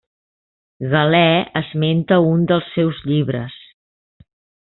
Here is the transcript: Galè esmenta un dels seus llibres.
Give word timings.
Galè 0.93 1.27
esmenta 1.61 2.17
un 2.31 2.47
dels 2.53 2.73
seus 2.77 3.05
llibres. 3.11 3.59